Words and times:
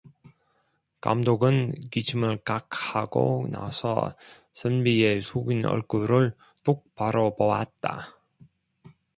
감독은 0.99 1.89
기침을 1.91 2.39
칵 2.43 2.65
하고 2.71 3.45
나서 3.51 4.15
선비의 4.53 5.21
숙인 5.21 5.63
얼굴을 5.63 6.33
똑바로 6.63 7.35
보았다. 7.35 8.17